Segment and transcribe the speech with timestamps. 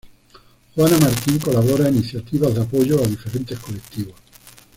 [0.73, 4.15] Juana Martín colabora en iniciativas de apoyo a diferentes colectivos.